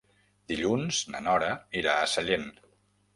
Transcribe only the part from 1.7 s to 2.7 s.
irà a Sellent.